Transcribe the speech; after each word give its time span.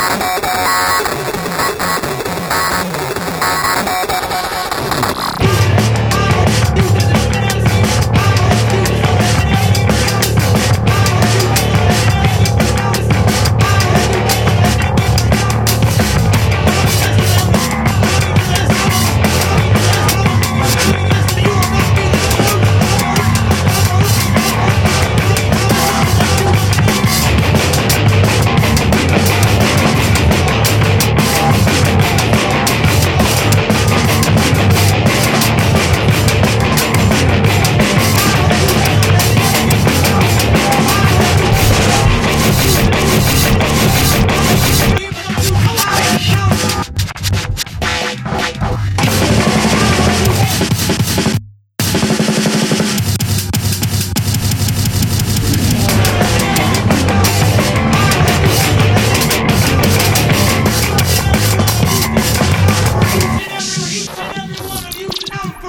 I'm 0.00 0.58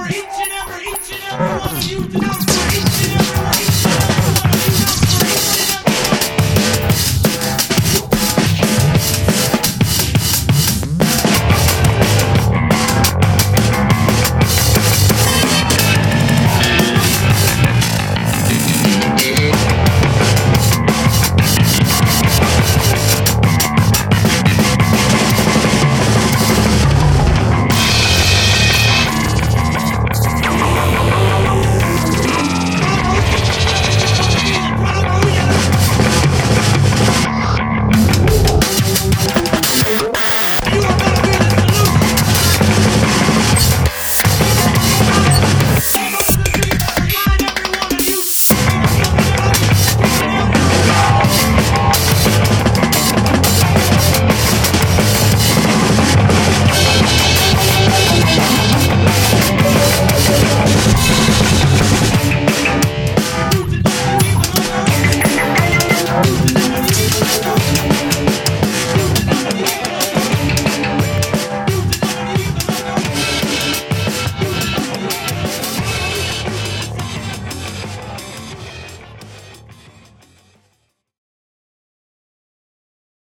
over 0.00 0.08
it. 0.14 0.29